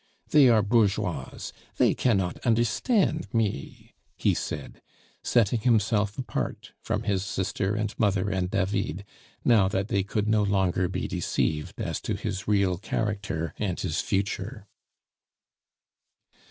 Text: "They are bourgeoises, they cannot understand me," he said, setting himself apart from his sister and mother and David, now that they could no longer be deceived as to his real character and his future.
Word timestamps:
"They 0.31 0.49
are 0.49 0.63
bourgeoises, 0.63 1.53
they 1.77 1.93
cannot 1.93 2.39
understand 2.39 3.31
me," 3.31 3.93
he 4.17 4.33
said, 4.33 4.81
setting 5.21 5.59
himself 5.59 6.17
apart 6.17 6.71
from 6.81 7.03
his 7.03 7.23
sister 7.23 7.75
and 7.75 7.93
mother 7.99 8.31
and 8.31 8.49
David, 8.49 9.05
now 9.45 9.67
that 9.67 9.89
they 9.89 10.01
could 10.01 10.27
no 10.27 10.41
longer 10.41 10.87
be 10.89 11.07
deceived 11.07 11.79
as 11.79 12.01
to 12.01 12.15
his 12.15 12.47
real 12.47 12.79
character 12.79 13.53
and 13.59 13.79
his 13.79 14.01
future. 14.01 14.65